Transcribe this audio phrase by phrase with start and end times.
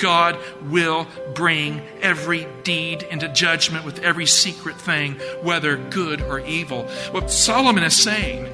[0.00, 6.88] God will bring every deed into judgment with every secret thing, whether good or evil.
[7.12, 8.52] What Solomon is saying,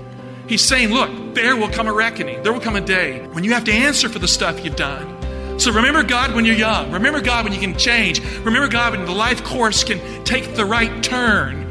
[0.49, 2.43] he's saying, look, there will come a reckoning.
[2.43, 5.15] There will come a day when you have to answer for the stuff you've done.
[5.59, 6.93] So remember God when you're young.
[6.93, 8.21] Remember God when you can change.
[8.45, 11.63] Remember God when the life course can take the right turn.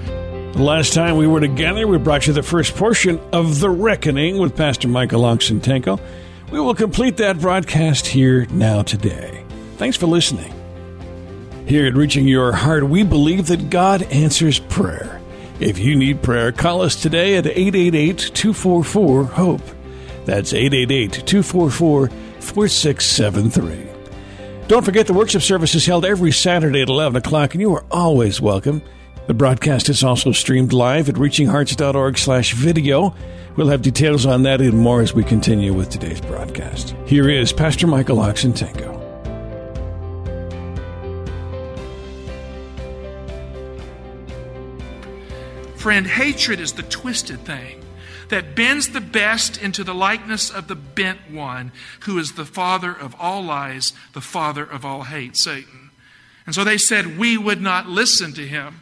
[0.53, 4.37] The last time we were together, we brought you the first portion of The Reckoning
[4.37, 5.99] with Pastor Michael Oxentenko.
[6.49, 9.44] We will complete that broadcast here now today.
[9.77, 10.53] Thanks for listening.
[11.67, 15.19] Here at Reaching Your Heart, we believe that God answers prayer.
[15.59, 19.61] If you need prayer, call us today at 888 244 HOPE.
[20.25, 23.87] That's 888 244 4673.
[24.67, 27.85] Don't forget the worship service is held every Saturday at 11 o'clock, and you are
[27.91, 28.81] always welcome.
[29.27, 33.15] The broadcast is also streamed live at reachinghearts.org slash video.
[33.55, 36.95] We'll have details on that and more as we continue with today's broadcast.
[37.05, 39.04] Here is Pastor Michael Oxentenko.
[45.85, 47.79] Friend, hatred is the twisted thing
[48.29, 51.71] that bends the best into the likeness of the bent one,
[52.05, 55.91] who is the father of all lies, the father of all hate, Satan.
[56.47, 58.81] And so they said, We would not listen to him.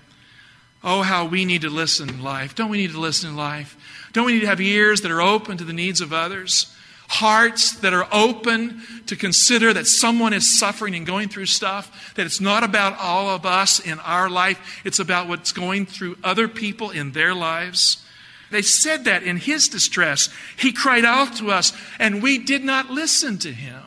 [0.81, 2.55] Oh, how we need to listen in life.
[2.55, 3.75] Don't we need to listen in life?
[4.13, 6.73] Don't we need to have ears that are open to the needs of others?
[7.07, 12.25] Hearts that are open to consider that someone is suffering and going through stuff, that
[12.25, 16.47] it's not about all of us in our life, it's about what's going through other
[16.47, 18.03] people in their lives.
[18.51, 20.29] They said that in his distress.
[20.57, 23.81] He cried out to us, and we did not listen to him.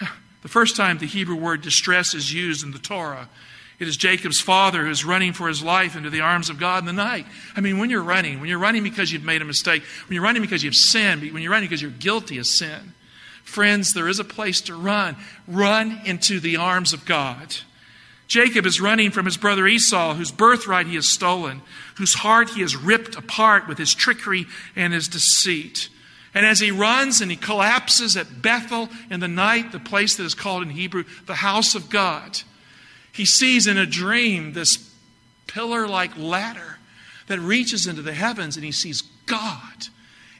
[0.40, 3.28] The first time the Hebrew word distress is used in the Torah
[3.78, 6.86] it is Jacob's father who's running for his life into the arms of God in
[6.86, 7.26] the night.
[7.54, 10.24] I mean, when you're running, when you're running because you've made a mistake, when you're
[10.24, 12.94] running because you've sinned, when you're running because you're guilty of sin,
[13.44, 15.16] friends, there is a place to run.
[15.46, 17.56] Run into the arms of God.
[18.26, 21.62] Jacob is running from his brother Esau, whose birthright he has stolen,
[21.96, 24.46] whose heart he has ripped apart with his trickery
[24.76, 25.88] and his deceit.
[26.34, 30.24] And as he runs and he collapses at Bethel in the night, the place that
[30.24, 32.42] is called in Hebrew the house of God,
[33.18, 34.94] he sees in a dream this
[35.48, 36.78] pillar like ladder
[37.26, 39.88] that reaches into the heavens, and he sees God.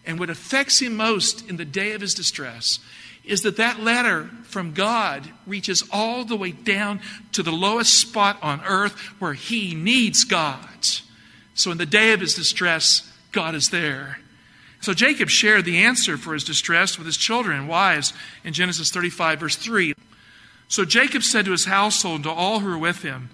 [0.07, 2.79] And what affects him most in the day of his distress
[3.25, 7.01] is that that ladder from God reaches all the way down
[7.33, 10.87] to the lowest spot on earth where he needs God.
[11.55, 14.21] So in the day of his distress, God is there.
[14.81, 18.13] So Jacob shared the answer for his distress with his children and wives
[18.45, 19.95] in Genesis 35, verse 3.
[20.69, 23.31] So Jacob said to his household and to all who were with him,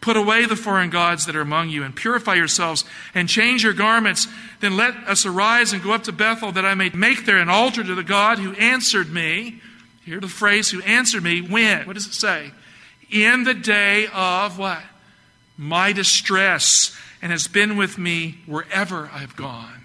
[0.00, 3.72] Put away the foreign gods that are among you, and purify yourselves, and change your
[3.72, 4.28] garments.
[4.60, 7.48] Then let us arise and go up to Bethel, that I may make there an
[7.48, 9.60] altar to the God who answered me.
[10.04, 11.86] Hear the phrase, who answered me when?
[11.86, 12.52] What does it say?
[13.10, 14.82] In the day of what?
[15.58, 19.80] My distress, and has been with me wherever I've gone.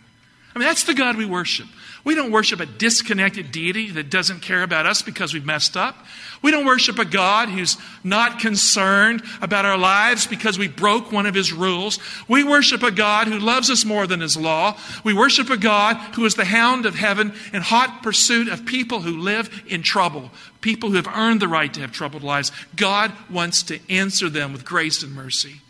[0.54, 1.68] I mean, that's the God we worship.
[2.04, 5.96] We don't worship a disconnected deity that doesn't care about us because we've messed up.
[6.42, 11.28] We don't worship a God who's not concerned about our lives because we broke one
[11.28, 12.00] of his rules.
[12.28, 14.76] We worship a God who loves us more than his law.
[15.04, 19.02] We worship a God who is the hound of heaven in hot pursuit of people
[19.02, 20.32] who live in trouble,
[20.62, 22.52] people who have earned the right to have troubled lives.
[22.76, 25.62] God wants to answer them with grace and mercy.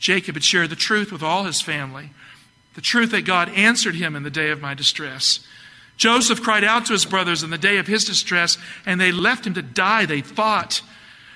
[0.00, 2.10] Jacob had shared the truth with all his family,
[2.74, 5.46] the truth that God answered him in the day of my distress.
[5.96, 9.46] Joseph cried out to his brothers in the day of his distress, and they left
[9.46, 10.82] him to die, they fought.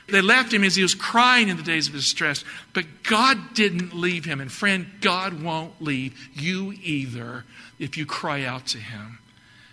[0.09, 2.45] They left him as he was crying in the days of his distress.
[2.73, 4.41] But God didn't leave him.
[4.41, 7.45] And friend, God won't leave you either
[7.79, 9.19] if you cry out to him.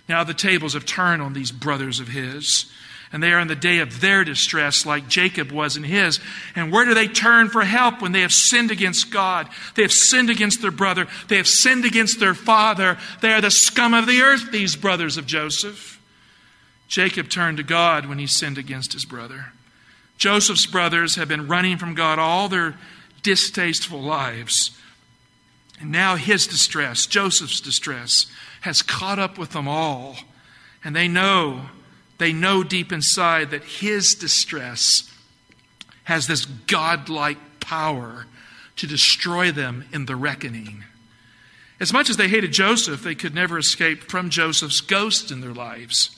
[0.08, 2.72] Now the tables have turned on these brothers of his
[3.12, 6.20] and they are in the day of their distress, like Jacob was in his.
[6.56, 9.48] And where do they turn for help when they have sinned against God?
[9.76, 11.08] They have sinned against their brother.
[11.28, 12.98] They have sinned against their father.
[13.22, 16.02] They are the scum of the earth, these brothers of Joseph.
[16.88, 19.54] Jacob turned to God when he sinned against his brother.
[20.18, 22.76] Joseph's brothers have been running from God all their
[23.24, 24.72] distasteful lives.
[25.80, 28.26] And now his distress, Joseph's distress,
[28.62, 30.18] has caught up with them all.
[30.84, 31.70] And they know
[32.18, 35.12] they know deep inside that his distress
[36.04, 38.26] has this godlike power
[38.78, 40.84] to destroy them in the reckoning.
[41.80, 45.54] As much as they hated Joseph, they could never escape from Joseph's ghost in their
[45.54, 46.16] lives.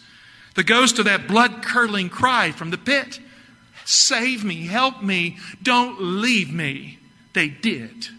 [0.56, 3.20] The ghost of that blood curdling cry from the pit
[3.86, 7.00] Save me, help me, don't leave me.
[7.34, 8.10] They did.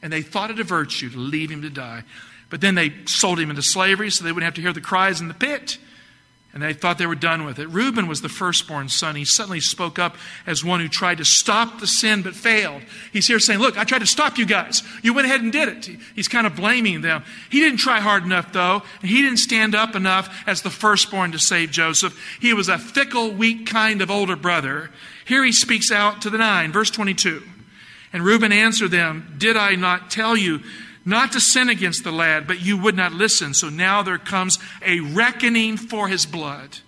[0.00, 2.04] And they thought it a virtue to leave him to die.
[2.48, 5.20] But then they sold him into slavery so they wouldn't have to hear the cries
[5.20, 5.76] in the pit.
[6.52, 7.68] And they thought they were done with it.
[7.68, 9.14] Reuben was the firstborn son.
[9.14, 10.16] He suddenly spoke up
[10.46, 12.82] as one who tried to stop the sin but failed.
[13.12, 14.82] He's here saying, Look, I tried to stop you guys.
[15.02, 16.00] You went ahead and did it.
[16.14, 17.22] He's kind of blaming them.
[17.50, 21.38] He didn't try hard enough, though, he didn't stand up enough as the firstborn to
[21.38, 22.18] save Joseph.
[22.40, 24.90] He was a fickle, weak kind of older brother.
[25.24, 27.42] Here he speaks out to the nine, verse 22.
[28.12, 30.60] And Reuben answered them, Did I not tell you?
[31.04, 33.54] Not to sin against the lad, but you would not listen.
[33.54, 36.78] So now there comes a reckoning for his blood.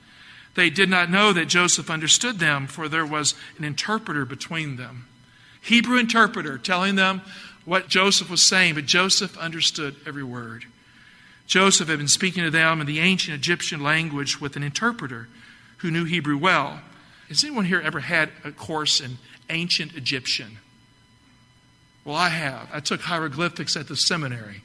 [0.54, 5.06] They did not know that Joseph understood them, for there was an interpreter between them.
[5.62, 7.22] Hebrew interpreter telling them
[7.64, 10.66] what Joseph was saying, but Joseph understood every word.
[11.46, 15.28] Joseph had been speaking to them in the ancient Egyptian language with an interpreter
[15.78, 16.80] who knew Hebrew well.
[17.28, 19.18] Has anyone here ever had a course in
[19.48, 20.58] ancient Egyptian?
[22.04, 22.68] Well, I have.
[22.72, 24.62] I took hieroglyphics at the seminary.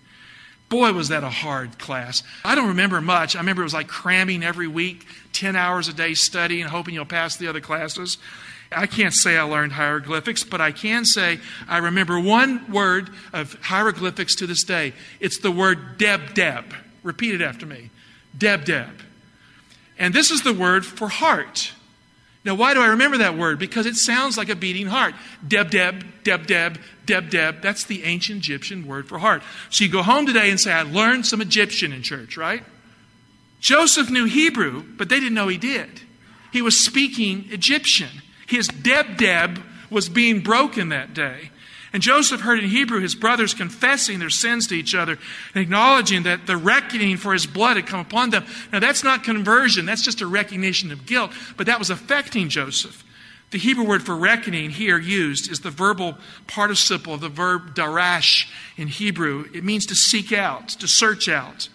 [0.69, 2.23] Boy, was that a hard class.
[2.43, 3.35] I don't remember much.
[3.35, 7.05] I remember it was like cramming every week, 10 hours a day studying, hoping you'll
[7.05, 8.17] pass the other classes.
[8.69, 11.39] I can't say I learned hieroglyphics, but I can say
[11.69, 14.93] I remember one word of hieroglyphics to this day.
[15.21, 16.73] It's the word Deb Deb.
[17.01, 17.89] Repeat it after me
[18.37, 18.89] Deb Deb.
[19.97, 21.71] And this is the word for heart.
[22.47, 23.59] Now, why do I remember that word?
[23.59, 25.13] Because it sounds like a beating heart.
[25.45, 27.61] Deb, deb, deb, deb, deb, deb.
[27.61, 29.43] That's the ancient Egyptian word for heart.
[29.69, 32.63] So you go home today and say, I learned some Egyptian in church, right?
[33.59, 35.89] Joseph knew Hebrew, but they didn't know he did.
[36.53, 38.21] He was speaking Egyptian.
[38.47, 41.51] His deb, deb was being broken that day.
[41.97, 45.17] And Joseph heard in Hebrew his brothers confessing their sins to each other
[45.55, 48.45] and acknowledging that the reckoning for his blood had come upon them.
[48.71, 53.03] Now, that's not conversion, that's just a recognition of guilt, but that was affecting Joseph.
[53.49, 58.47] The Hebrew word for reckoning here used is the verbal participle of the verb darash
[58.77, 59.45] in Hebrew.
[59.51, 61.67] It means to seek out, to search out.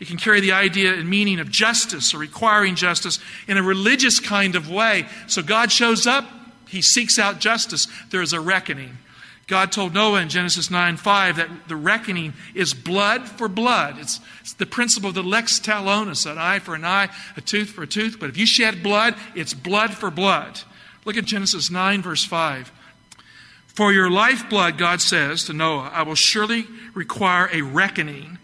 [0.00, 4.18] It can carry the idea and meaning of justice or requiring justice in a religious
[4.18, 5.06] kind of way.
[5.28, 6.24] So God shows up,
[6.66, 7.86] he seeks out justice.
[8.10, 8.98] There is a reckoning.
[9.50, 13.98] God told Noah in Genesis 9 5 that the reckoning is blood for blood.
[13.98, 17.70] It's, it's, the principle of the lex talionis, an eye for an eye, a tooth
[17.70, 18.18] for a tooth.
[18.20, 20.60] But if you shed blood, it's blood for blood.
[21.04, 22.70] Look at Genesis 9, verse 5.
[23.66, 28.38] For your lifeblood, God says to Noah, I will surely require a reckoning.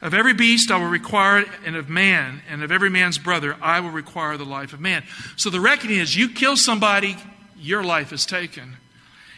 [0.00, 3.58] Of every beast I will require it, and of man, and of every man's brother
[3.60, 5.04] I will require the life of man.
[5.36, 7.18] So the reckoning is you kill somebody,
[7.58, 8.78] your life is taken.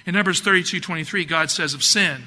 [0.09, 2.23] In Numbers 32 23, God says of sin,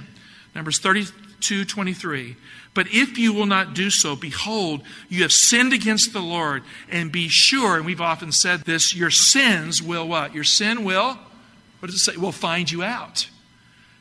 [0.54, 2.36] Numbers 32 23,
[2.76, 6.62] but if you will not do so, behold, you have sinned against the Lord,
[6.92, 10.36] and be sure, and we've often said this, your sins will what?
[10.36, 11.18] Your sin will,
[11.80, 12.18] what does it say?
[12.18, 13.28] Will find you out.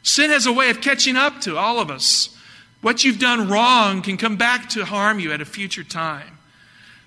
[0.02, 2.36] Sin has a way of catching up to all of us.
[2.82, 6.36] What you've done wrong can come back to harm you at a future time.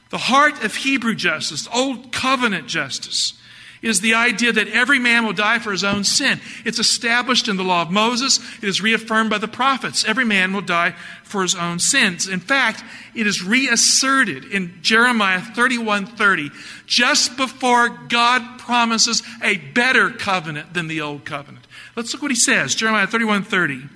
[0.09, 3.39] The heart of Hebrew justice, Old Covenant justice,
[3.83, 6.39] is the idea that every man will die for his own sin.
[6.63, 8.39] It's established in the law of Moses.
[8.61, 10.05] It is reaffirmed by the prophets.
[10.05, 12.27] Every man will die for his own sins.
[12.27, 12.83] In fact,
[13.13, 16.51] it is reasserted in Jeremiah 31:30
[16.85, 21.67] just before God promises a better covenant than the old covenant.
[21.95, 22.75] Let's look what he says.
[22.75, 23.89] Jeremiah 31:30.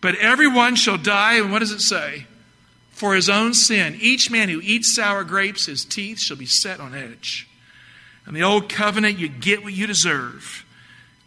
[0.00, 2.26] But everyone shall die, and what does it say?
[2.92, 3.98] For his own sin.
[4.00, 7.47] Each man who eats sour grapes, his teeth shall be set on edge.
[8.28, 10.66] In the Old Covenant, you get what you deserve.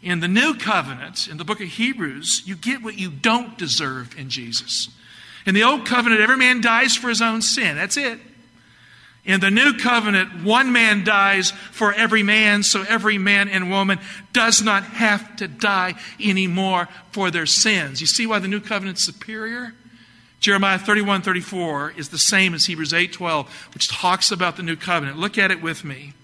[0.02, 4.16] In the New Covenant, in the book of Hebrews, you get what you don't deserve
[4.16, 4.88] in Jesus.
[5.44, 7.74] In the Old Covenant, every man dies for his own sin.
[7.74, 8.20] That's it.
[9.24, 13.98] In the New Covenant, one man dies for every man, so every man and woman
[14.32, 18.00] does not have to die anymore for their sins.
[18.00, 19.74] You see why the New Covenant is superior?
[20.40, 24.74] Jeremiah 31 34 is the same as Hebrews 8 12, which talks about the New
[24.74, 25.18] Covenant.
[25.18, 26.14] Look at it with me.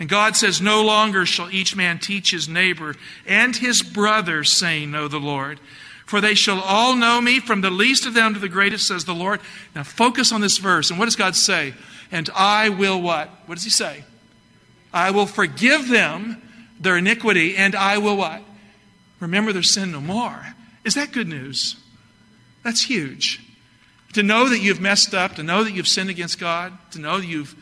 [0.00, 4.90] And God says, No longer shall each man teach his neighbor and his brother, saying,
[4.90, 5.60] Know the Lord.
[6.06, 9.04] For they shall all know me, from the least of them to the greatest, says
[9.04, 9.40] the Lord.
[9.76, 10.90] Now focus on this verse.
[10.90, 11.74] And what does God say?
[12.10, 13.28] And I will what?
[13.46, 14.02] What does he say?
[14.92, 16.42] I will forgive them
[16.80, 18.42] their iniquity, and I will what?
[19.20, 20.54] Remember their sin no more.
[20.82, 21.76] Is that good news?
[22.64, 23.40] That's huge.
[24.14, 27.20] To know that you've messed up, to know that you've sinned against God, to know
[27.20, 27.54] that you've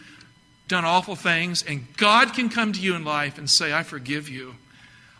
[0.68, 4.28] done awful things, and God can come to you in life and say, I forgive
[4.28, 4.54] you.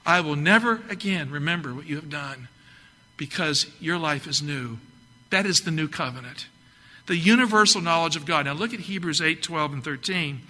[0.07, 2.49] I will never again remember what you have done
[3.17, 4.78] because your life is new.
[5.31, 6.47] That is the new covenant.
[7.07, 8.47] The universal knowledge of God.
[8.47, 10.43] Now look at Hebrews 8, 12, and 13.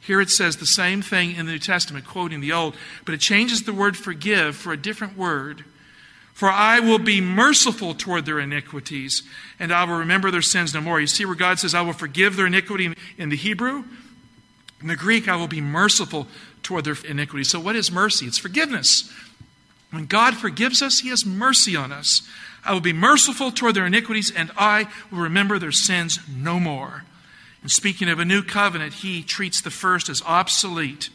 [0.00, 3.20] Here it says the same thing in the New Testament, quoting the Old, but it
[3.20, 5.64] changes the word forgive for a different word.
[6.34, 9.22] For I will be merciful toward their iniquities,
[9.58, 11.00] and I will remember their sins no more.
[11.00, 13.84] You see where God says, I will forgive their iniquity in the Hebrew?
[14.84, 16.26] In the Greek, I will be merciful
[16.62, 17.48] toward their iniquities.
[17.48, 18.26] So, what is mercy?
[18.26, 19.10] It's forgiveness.
[19.90, 22.20] When God forgives us, He has mercy on us.
[22.66, 27.04] I will be merciful toward their iniquities, and I will remember their sins no more.
[27.62, 31.08] And speaking of a new covenant, He treats the first as obsolete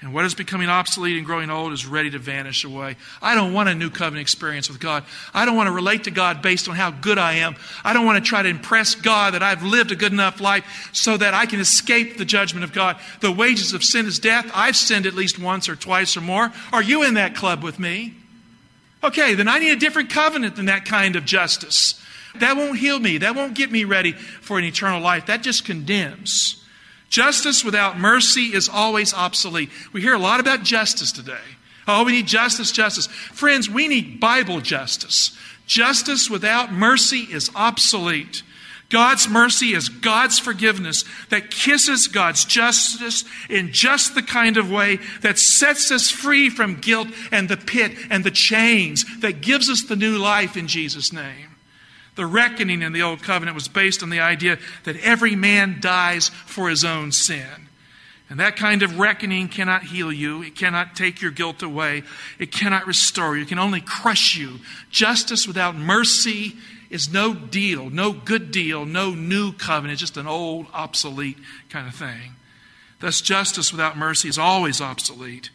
[0.00, 2.96] and what is becoming obsolete and growing old is ready to vanish away.
[3.20, 5.04] I don't want a new covenant experience with God.
[5.34, 7.56] I don't want to relate to God based on how good I am.
[7.82, 10.90] I don't want to try to impress God that I've lived a good enough life
[10.92, 12.96] so that I can escape the judgment of God.
[13.20, 14.48] The wages of sin is death.
[14.54, 16.52] I've sinned at least once or twice or more.
[16.72, 18.14] Are you in that club with me?
[19.02, 22.00] Okay, then I need a different covenant than that kind of justice.
[22.36, 23.18] That won't heal me.
[23.18, 25.26] That won't get me ready for an eternal life.
[25.26, 26.57] That just condemns.
[27.08, 29.70] Justice without mercy is always obsolete.
[29.92, 31.40] We hear a lot about justice today.
[31.86, 33.06] Oh, we need justice, justice.
[33.06, 35.36] Friends, we need Bible justice.
[35.66, 38.42] Justice without mercy is obsolete.
[38.90, 44.98] God's mercy is God's forgiveness that kisses God's justice in just the kind of way
[45.20, 49.82] that sets us free from guilt and the pit and the chains, that gives us
[49.82, 51.47] the new life in Jesus' name.
[52.18, 56.30] The reckoning in the Old Covenant was based on the idea that every man dies
[56.30, 57.68] for his own sin.
[58.28, 60.42] And that kind of reckoning cannot heal you.
[60.42, 62.02] It cannot take your guilt away.
[62.40, 63.42] It cannot restore you.
[63.42, 64.58] It can only crush you.
[64.90, 66.54] Justice without mercy
[66.90, 71.38] is no deal, no good deal, no new covenant, just an old, obsolete
[71.70, 72.34] kind of thing.
[72.98, 75.50] Thus, justice without mercy is always obsolete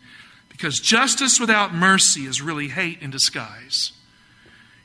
[0.48, 3.91] because justice without mercy is really hate in disguise.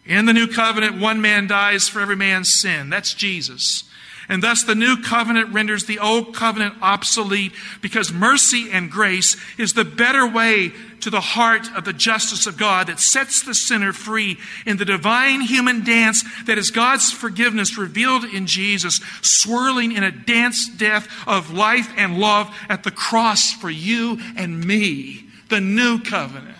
[0.08, 2.88] In the new covenant, one man dies for every man's sin.
[2.88, 3.84] That's Jesus.
[4.28, 9.72] And thus the new covenant renders the old covenant obsolete because mercy and grace is
[9.72, 13.92] the better way to the heart of the justice of God that sets the sinner
[13.92, 14.36] free
[14.66, 20.10] in the divine human dance that is God's forgiveness revealed in Jesus, swirling in a
[20.10, 25.24] dance death of life and love at the cross for you and me.
[25.48, 26.57] The new covenant.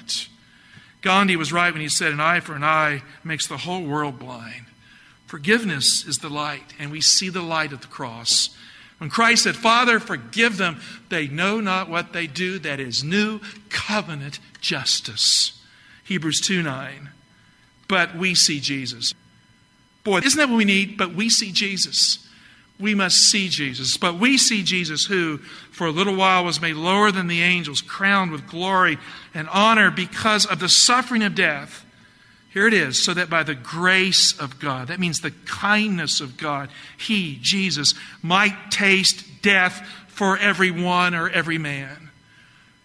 [1.08, 4.18] Gandhi was right when he said, An eye for an eye makes the whole world
[4.18, 4.66] blind.
[5.24, 8.54] Forgiveness is the light, and we see the light of the cross.
[8.98, 12.58] When Christ said, Father, forgive them, they know not what they do.
[12.58, 15.58] That is new covenant justice.
[16.04, 17.08] Hebrews 2 9.
[17.88, 19.14] But we see Jesus.
[20.04, 20.98] Boy, isn't that what we need?
[20.98, 22.27] But we see Jesus
[22.80, 23.96] we must see Jesus.
[23.96, 25.38] But we see Jesus, who
[25.70, 28.98] for a little while was made lower than the angels, crowned with glory
[29.34, 31.84] and honor because of the suffering of death.
[32.50, 36.36] Here it is, so that by the grace of God, that means the kindness of
[36.36, 42.10] God, he, Jesus, might taste death for every one or every man.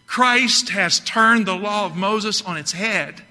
[0.06, 3.24] Christ has turned the law of Moses on its head.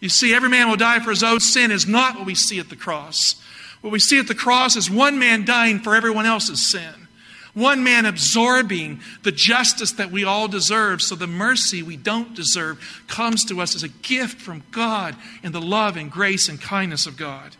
[0.00, 2.60] You see, every man will die for his own sin is not what we see
[2.60, 3.34] at the cross.
[3.80, 7.08] What we see at the cross is one man dying for everyone else's sin.
[7.54, 13.02] One man absorbing the justice that we all deserve, so the mercy we don't deserve
[13.08, 17.06] comes to us as a gift from God in the love and grace and kindness
[17.06, 17.56] of God.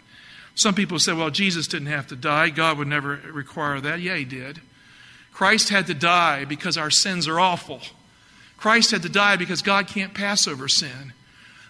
[0.55, 2.51] Some people say, well, Jesus didn't have to die.
[2.51, 4.01] God would never require that.
[4.01, 4.61] Yeah, he did.
[5.33, 7.81] Christ had to die because our sins are awful.
[8.57, 11.13] Christ had to die because God can't pass over sin.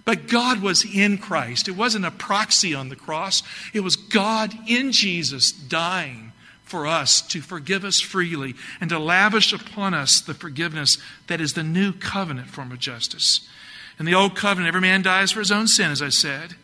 [0.05, 1.69] But God was in Christ.
[1.69, 6.33] It wasn't a proxy on the cross, it was God in Jesus dying
[6.69, 11.55] for us to forgive us freely and to lavish upon us the forgiveness that is
[11.55, 13.49] the new covenant form of justice.
[13.99, 16.55] In the old covenant, every man dies for his own sin, as I said.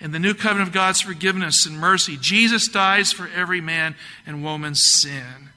[0.00, 4.42] In the new covenant of God's forgiveness and mercy, Jesus dies for every man and
[4.42, 5.50] woman's sin.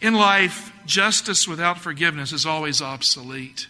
[0.00, 3.68] In life, justice without forgiveness is always obsolete.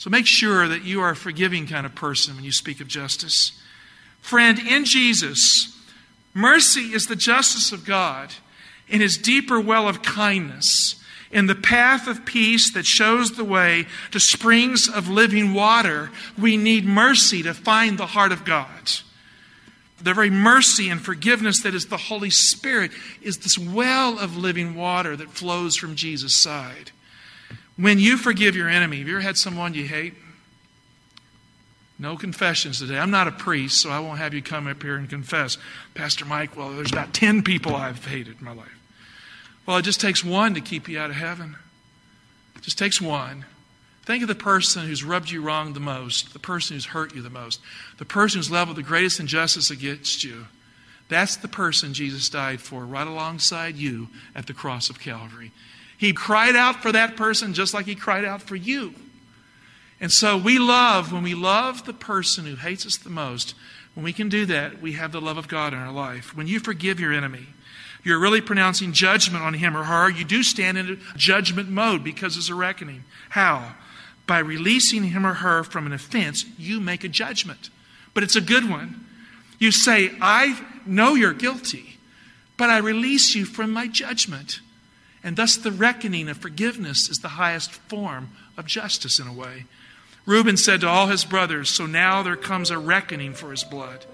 [0.00, 2.88] So make sure that you are a forgiving kind of person when you speak of
[2.88, 3.52] justice.
[4.22, 5.78] Friend, in Jesus,
[6.32, 8.32] mercy is the justice of God
[8.88, 10.94] in his deeper well of kindness,
[11.30, 16.10] in the path of peace that shows the way to springs of living water.
[16.38, 18.90] We need mercy to find the heart of God.
[20.02, 22.90] The very mercy and forgiveness that is the Holy Spirit
[23.20, 26.90] is this well of living water that flows from Jesus' side.
[27.80, 30.14] When you forgive your enemy, have you ever had someone you hate?
[31.98, 32.98] No confessions today.
[32.98, 35.56] I'm not a priest, so I won't have you come up here and confess.
[35.94, 38.78] Pastor Mike, well, there's about 10 people I've hated in my life.
[39.64, 41.56] Well, it just takes one to keep you out of heaven.
[42.56, 43.46] It just takes one.
[44.04, 47.22] Think of the person who's rubbed you wrong the most, the person who's hurt you
[47.22, 47.60] the most,
[47.98, 50.46] the person who's leveled the greatest injustice against you.
[51.08, 55.52] That's the person Jesus died for right alongside you at the cross of Calvary.
[56.00, 58.94] He cried out for that person just like he cried out for you.
[60.00, 63.54] And so we love, when we love the person who hates us the most,
[63.92, 66.34] when we can do that, we have the love of God in our life.
[66.34, 67.48] When you forgive your enemy,
[68.02, 72.34] you're really pronouncing judgment on him or her, you do stand in judgment mode because
[72.34, 73.04] there's a reckoning.
[73.28, 73.74] How?
[74.26, 77.68] By releasing him or her from an offense, you make a judgment.
[78.14, 79.04] But it's a good one.
[79.58, 81.98] You say, I know you're guilty,
[82.56, 84.60] but I release you from my judgment.
[85.22, 89.66] And thus, the reckoning of forgiveness is the highest form of justice in a way.
[90.26, 94.06] Reuben said to all his brothers, So now there comes a reckoning for his blood.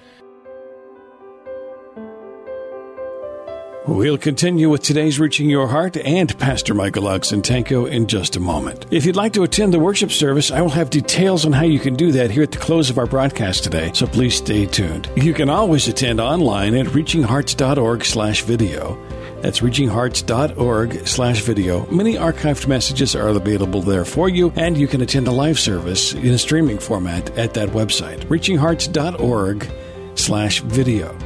[3.86, 8.84] We'll continue with today's Reaching Your Heart and Pastor Michael Oxentenko in just a moment.
[8.90, 11.78] If you'd like to attend the worship service, I will have details on how you
[11.78, 15.08] can do that here at the close of our broadcast today, so please stay tuned.
[15.14, 18.98] You can always attend online at reachinghearts.org slash video.
[19.42, 21.86] That's reachinghearts.org slash video.
[21.90, 26.14] Many archived messages are available there for you, and you can attend a live service
[26.14, 29.70] in a streaming format at that website, reachinghearts.org
[30.14, 31.16] slash video.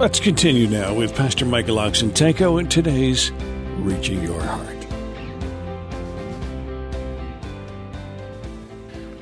[0.00, 3.30] Let's continue now with Pastor Michael Oxentenko in today's
[3.76, 4.86] Reaching Your Heart.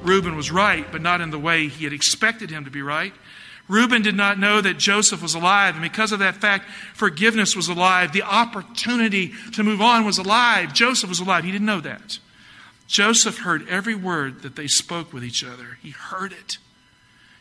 [0.02, 3.12] Reuben was right, but not in the way he had expected him to be right.
[3.70, 7.68] Reuben did not know that Joseph was alive, and because of that fact, forgiveness was
[7.68, 8.12] alive.
[8.12, 10.74] The opportunity to move on was alive.
[10.74, 11.44] Joseph was alive.
[11.44, 12.18] He didn't know that.
[12.88, 15.78] Joseph heard every word that they spoke with each other.
[15.80, 16.58] He heard it.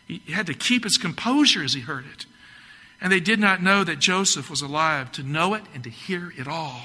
[0.08, 2.28] He had to keep his composure as he heard it.
[3.02, 6.32] And they did not know that Joseph was alive to know it and to hear
[6.38, 6.82] it all.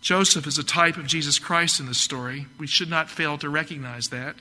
[0.00, 2.46] Joseph is a type of Jesus Christ in this story.
[2.58, 4.34] We should not fail to recognize that.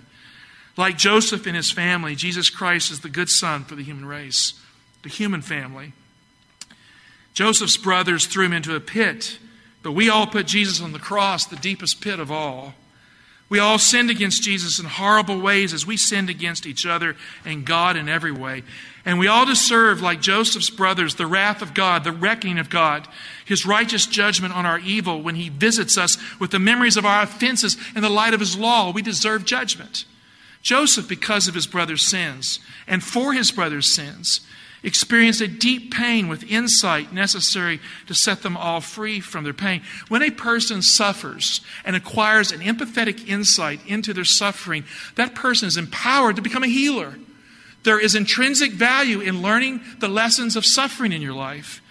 [0.76, 4.54] Like Joseph and his family, Jesus Christ is the good son for the human race,
[5.04, 5.94] the human family.
[7.34, 9.38] Joseph's brothers threw him into a pit,
[9.82, 12.74] but we all put Jesus on the cross, the deepest pit of all.
[13.50, 17.16] We all sinned against Jesus in horrible ways as we sinned against each other
[17.46, 18.64] and God in every way.
[19.06, 23.08] And we all deserve, like Joseph's brothers, the wrath of God, the reckoning of God,
[23.46, 27.22] his righteous judgment on our evil when he visits us with the memories of our
[27.22, 28.92] offenses in the light of his law.
[28.92, 30.06] We deserve judgment.
[30.64, 34.42] Joseph, because of his brother's sins and for his brother's sins,
[34.82, 39.82] experienced a deep pain with insight necessary to set them all free from their pain.
[40.08, 45.78] When a person suffers and acquires an empathetic insight into their suffering, that person is
[45.78, 47.16] empowered to become a healer.
[47.84, 51.82] There is intrinsic value in learning the lessons of suffering in your life.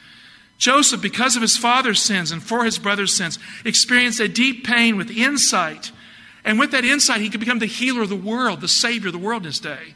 [0.56, 4.96] Joseph, because of his father's sins and for his brother's sins, experienced a deep pain
[4.96, 5.92] with insight.
[6.44, 9.12] And with that insight, he could become the healer of the world, the Savior of
[9.12, 9.94] the world in his day.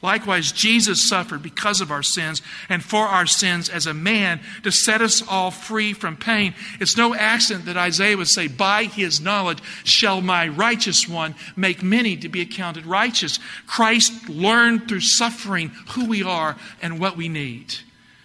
[0.00, 4.70] Likewise, Jesus suffered because of our sins and for our sins as a man to
[4.70, 6.54] set us all free from pain.
[6.78, 11.82] It's no accident that Isaiah would say, By his knowledge shall my righteous one make
[11.82, 13.40] many to be accounted righteous.
[13.66, 17.74] Christ learned through suffering who we are and what we need.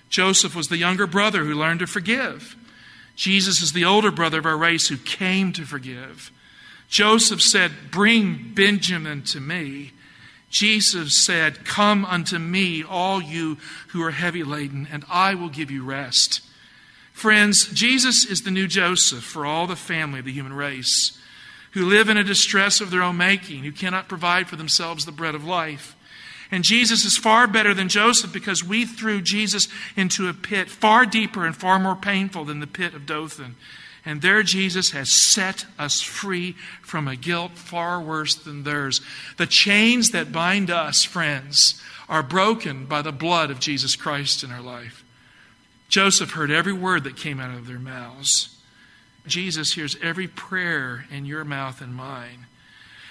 [0.09, 2.55] Joseph was the younger brother who learned to forgive.
[3.15, 6.31] Jesus is the older brother of our race who came to forgive.
[6.93, 9.93] Joseph said, Bring Benjamin to me.
[10.51, 15.71] Jesus said, Come unto me, all you who are heavy laden, and I will give
[15.71, 16.41] you rest.
[17.11, 21.19] Friends, Jesus is the new Joseph for all the family of the human race
[21.71, 25.11] who live in a distress of their own making, who cannot provide for themselves the
[25.11, 25.95] bread of life.
[26.51, 31.07] And Jesus is far better than Joseph because we threw Jesus into a pit far
[31.07, 33.55] deeper and far more painful than the pit of Dothan.
[34.05, 39.01] And there Jesus has set us free from a guilt far worse than theirs.
[39.37, 44.51] The chains that bind us, friends, are broken by the blood of Jesus Christ in
[44.51, 45.05] our life.
[45.87, 48.57] Joseph heard every word that came out of their mouths.
[49.25, 52.47] Jesus hears every prayer in your mouth and mine.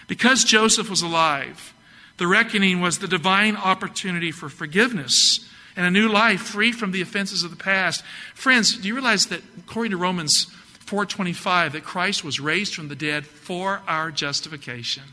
[0.09, 1.75] Because Joseph was alive,
[2.19, 7.01] the reckoning was the divine opportunity for forgiveness and a new life free from the
[7.01, 8.05] offenses of the past.
[8.35, 10.49] Friends, do you realize that according to Romans
[10.87, 15.05] 4:25 that Christ was raised from the dead for our justification.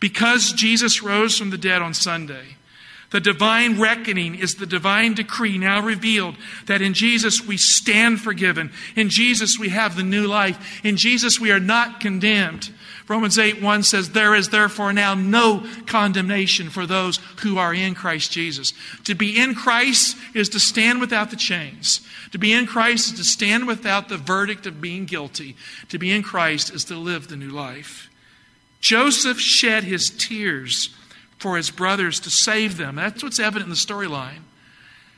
[0.00, 2.56] Because Jesus rose from the dead on Sunday,
[3.10, 8.72] the divine reckoning is the divine decree now revealed that in Jesus we stand forgiven.
[8.96, 10.84] In Jesus we have the new life.
[10.84, 12.70] In Jesus we are not condemned.
[13.08, 17.94] Romans 8 1 says, There is therefore now no condemnation for those who are in
[17.94, 18.72] Christ Jesus.
[19.04, 22.00] To be in Christ is to stand without the chains.
[22.32, 25.56] To be in Christ is to stand without the verdict of being guilty.
[25.90, 28.10] To be in Christ is to live the new life.
[28.80, 30.94] Joseph shed his tears
[31.38, 32.96] for his brothers to save them.
[32.96, 34.42] That's what's evident in the storyline.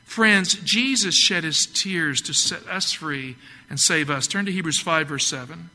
[0.05, 3.35] Friends, Jesus shed his tears to set us free
[3.69, 4.27] and save us.
[4.27, 5.69] Turn to Hebrews 5, verse 7.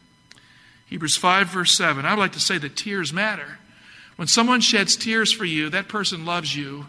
[0.87, 2.05] Hebrews 5, verse 7.
[2.05, 3.59] I would like to say that tears matter.
[4.17, 6.87] When someone sheds tears for you, that person loves you.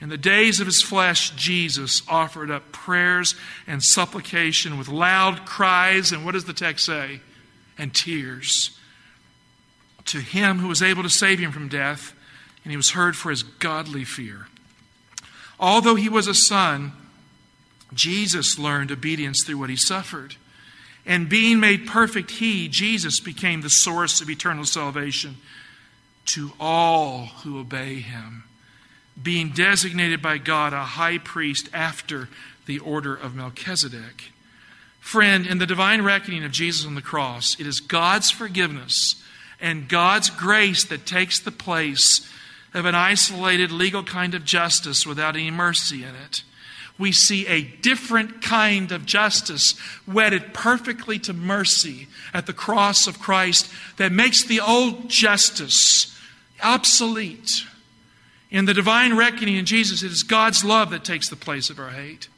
[0.00, 3.34] In the days of his flesh, Jesus offered up prayers
[3.66, 7.20] and supplication with loud cries, and what does the text say?
[7.76, 8.78] And tears
[10.08, 12.14] to him who was able to save him from death,
[12.64, 14.46] and he was heard for his godly fear.
[15.60, 16.92] Although he was a son,
[17.92, 20.36] Jesus learned obedience through what he suffered.
[21.08, 25.38] And being made perfect, he, Jesus, became the source of eternal salvation
[26.26, 28.44] to all who obey him,
[29.20, 32.28] being designated by God a high priest after
[32.66, 34.24] the order of Melchizedek.
[35.00, 39.24] Friend, in the divine reckoning of Jesus on the cross, it is God's forgiveness
[39.58, 42.30] and God's grace that takes the place
[42.74, 46.42] of an isolated legal kind of justice without any mercy in it.
[46.98, 49.74] We see a different kind of justice
[50.06, 56.18] wedded perfectly to mercy at the cross of Christ that makes the old justice
[56.62, 57.64] obsolete.
[58.50, 61.78] In the divine reckoning in Jesus, it is God's love that takes the place of
[61.78, 62.28] our hate.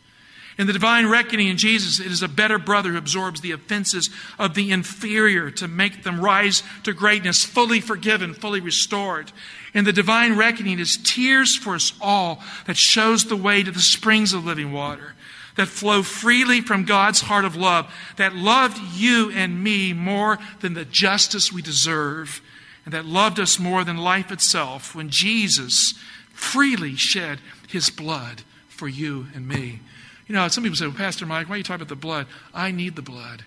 [0.60, 4.10] In the divine reckoning in Jesus, it is a better brother who absorbs the offenses
[4.38, 9.32] of the inferior to make them rise to greatness, fully forgiven, fully restored.
[9.72, 13.80] In the divine reckoning, is tears for us all that shows the way to the
[13.80, 15.14] springs of living water
[15.56, 20.74] that flow freely from God's heart of love, that loved you and me more than
[20.74, 22.42] the justice we deserve,
[22.84, 25.94] and that loved us more than life itself when Jesus
[26.34, 29.80] freely shed his blood for you and me.
[30.30, 32.28] You know, some people say, well, Pastor Mike, why are you talking about the blood?
[32.54, 33.42] I need the blood.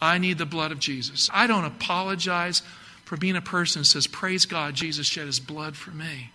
[0.00, 1.28] I need the blood of Jesus.
[1.32, 2.62] I don't apologize
[3.04, 6.30] for being a person who says, Praise God, Jesus shed his blood for me.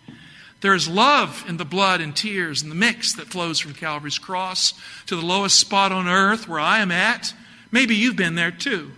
[0.59, 4.17] There is love in the blood and tears and the mix that flows from Calvary's
[4.17, 4.73] cross
[5.05, 7.33] to the lowest spot on earth where I am at.
[7.71, 8.91] Maybe you've been there too.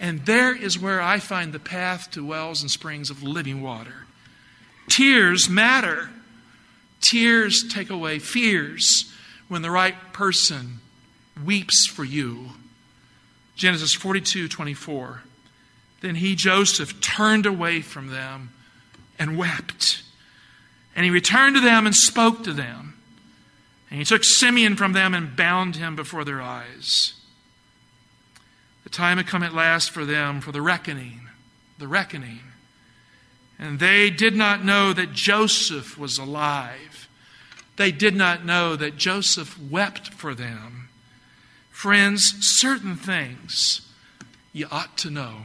[0.00, 4.06] And there is where I find the path to wells and springs of living water.
[4.88, 6.08] Tears matter.
[7.02, 9.12] Tears take away fears
[9.48, 10.80] when the right person
[11.44, 12.50] weeps for you.
[13.56, 15.22] Genesis 42 24.
[16.00, 18.50] Then he, Joseph, turned away from them
[19.18, 20.02] and wept.
[20.94, 22.94] And he returned to them and spoke to them.
[23.90, 27.14] And he took Simeon from them and bound him before their eyes.
[28.84, 31.28] The time had come at last for them for the reckoning,
[31.78, 32.40] the reckoning.
[33.58, 36.97] And they did not know that Joseph was alive
[37.78, 40.88] they did not know that Joseph wept for them.
[41.70, 43.88] Friends, certain things
[44.52, 45.42] you ought to know.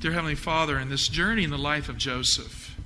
[0.00, 2.76] Dear Heavenly Father, in this journey in the life of Joseph,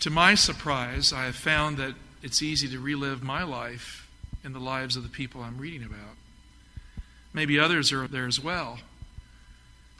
[0.00, 4.06] to my surprise, I have found that it's easy to relive my life
[4.44, 6.16] in the lives of the people I'm reading about.
[7.32, 8.80] Maybe others are there as well.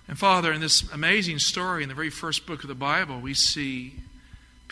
[0.07, 3.33] And Father, in this amazing story in the very first book of the Bible, we
[3.33, 3.95] see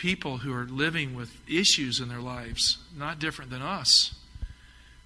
[0.01, 4.15] people who are living with issues in their lives, not different than us.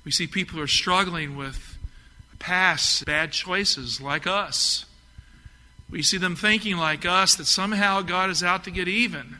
[0.04, 1.76] We see people who are struggling with
[2.38, 4.86] past bad choices like us.
[5.90, 9.36] We see them thinking like us that somehow God is out to get even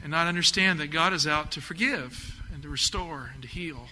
[0.00, 3.88] and not understand that God is out to forgive and to restore and to heal.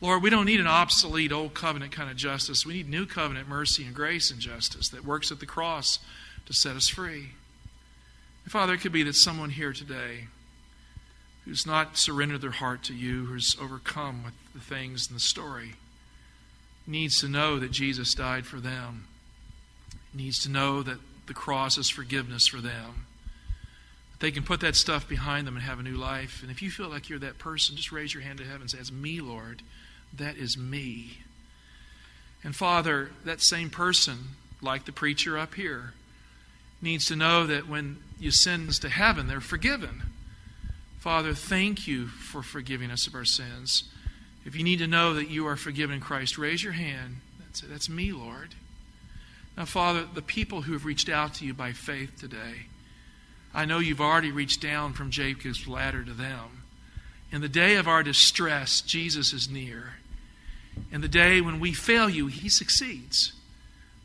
[0.00, 2.64] Lord, we don't need an obsolete old covenant kind of justice.
[2.64, 5.98] We need new covenant mercy and grace and justice that works at the cross
[6.46, 7.30] to set us free.
[8.48, 10.26] Father, it could be that someone here today
[11.44, 15.74] who's not surrendered their heart to you, who's overcome with the things in the story,
[16.86, 19.06] needs to know that Jesus died for them,
[20.12, 23.06] needs to know that the cross is forgiveness for them.
[24.12, 26.40] That they can put that stuff behind them and have a new life.
[26.42, 28.70] And if you feel like you're that person, just raise your hand to heaven and
[28.70, 29.62] say, That's me, Lord.
[30.16, 31.18] That is me.
[32.42, 34.18] And Father, that same person,
[34.60, 35.94] like the preacher up here,
[36.80, 40.02] needs to know that when you sins to heaven, they're forgiven.
[40.98, 43.84] Father, thank you for forgiving us of our sins.
[44.46, 47.18] If you need to know that you are forgiven in Christ, raise your hand.
[47.38, 47.70] That's, it.
[47.70, 48.54] That's me, Lord.
[49.56, 52.66] Now, Father, the people who have reached out to you by faith today,
[53.54, 56.64] I know you've already reached down from Jacob's ladder to them.
[57.30, 59.94] In the day of our distress, Jesus is near.
[60.90, 63.32] In the day when we fail you, he succeeds.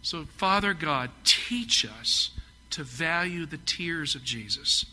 [0.02, 2.32] So, Father God, teach us
[2.72, 4.86] to value the tears of Jesus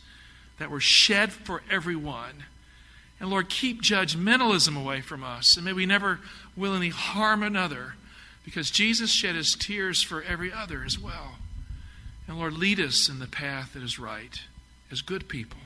[0.58, 2.44] that were shed for everyone.
[3.20, 5.56] And Lord, keep judgmentalism away from us.
[5.56, 6.20] And may we never
[6.56, 7.94] willingly harm another
[8.44, 11.36] because Jesus shed his tears for every other as well.
[12.28, 14.40] And Lord, lead us in the path that is right
[14.90, 15.60] as good people.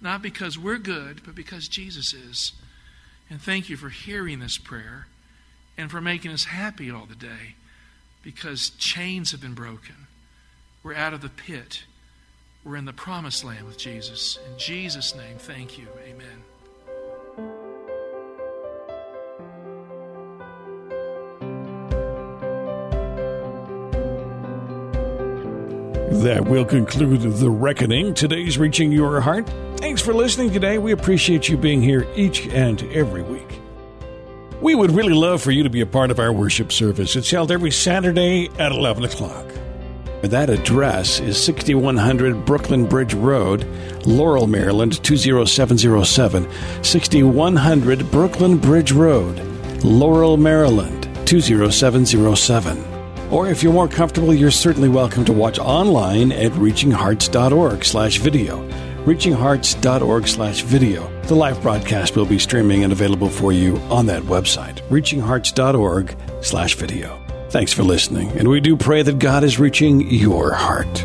[0.00, 2.52] Not because we're good, but because Jesus is.
[3.30, 5.06] And thank you for hearing this prayer
[5.78, 7.54] and for making us happy all the day
[8.22, 10.06] because chains have been broken
[10.82, 11.84] we're out of the pit.
[12.64, 14.38] we're in the promised land with Jesus.
[14.46, 15.86] In Jesus' name, thank you.
[16.04, 16.42] Amen.
[26.22, 29.50] That will conclude The Reckoning, today's Reaching Your Heart.
[29.78, 30.78] Thanks for listening today.
[30.78, 33.60] We appreciate you being here each and every week.
[34.60, 37.16] We would really love for you to be a part of our worship service.
[37.16, 39.41] It's held every Saturday at 11 o'clock.
[40.22, 43.64] That address is 6100 Brooklyn Bridge Road,
[44.06, 46.48] Laurel, Maryland 20707.
[46.84, 49.40] 6100 Brooklyn Bridge Road,
[49.82, 52.84] Laurel, Maryland 20707.
[53.32, 58.64] Or if you're more comfortable, you're certainly welcome to watch online at reachinghearts.org slash video.
[59.04, 61.22] reachinghearts.org slash video.
[61.22, 66.76] The live broadcast will be streaming and available for you on that website, reachinghearts.org slash
[66.76, 67.18] video.
[67.52, 71.04] Thanks for listening, and we do pray that God is reaching your heart.